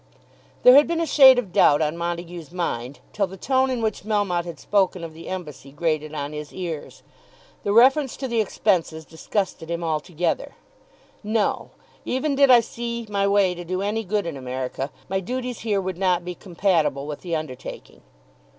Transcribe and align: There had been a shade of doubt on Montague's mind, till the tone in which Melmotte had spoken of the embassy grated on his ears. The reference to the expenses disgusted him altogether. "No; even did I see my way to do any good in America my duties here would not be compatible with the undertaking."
There 0.63 0.73
had 0.73 0.87
been 0.87 0.99
a 0.99 1.05
shade 1.05 1.37
of 1.37 1.53
doubt 1.53 1.79
on 1.79 1.95
Montague's 1.95 2.51
mind, 2.51 3.01
till 3.13 3.27
the 3.27 3.37
tone 3.37 3.69
in 3.69 3.83
which 3.83 4.01
Melmotte 4.03 4.45
had 4.45 4.57
spoken 4.59 5.03
of 5.03 5.13
the 5.13 5.27
embassy 5.27 5.71
grated 5.71 6.15
on 6.15 6.33
his 6.33 6.51
ears. 6.51 7.03
The 7.61 7.71
reference 7.71 8.17
to 8.17 8.27
the 8.27 8.41
expenses 8.41 9.05
disgusted 9.05 9.69
him 9.69 9.83
altogether. 9.83 10.53
"No; 11.23 11.69
even 12.03 12.33
did 12.33 12.49
I 12.49 12.61
see 12.61 13.05
my 13.11 13.27
way 13.27 13.53
to 13.53 13.63
do 13.63 13.83
any 13.83 14.03
good 14.03 14.25
in 14.25 14.35
America 14.37 14.89
my 15.07 15.19
duties 15.19 15.59
here 15.59 15.79
would 15.79 15.99
not 15.99 16.25
be 16.25 16.33
compatible 16.33 17.05
with 17.05 17.21
the 17.21 17.35
undertaking." 17.35 18.01